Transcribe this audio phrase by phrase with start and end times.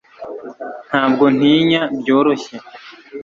[0.87, 2.55] ntabwo ntinya byoroshye